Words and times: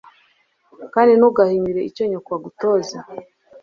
kandi 0.93 1.11
ntugahinyure 1.15 1.81
icyo 1.89 2.03
nyoko 2.09 2.31
agutoza 2.37 2.97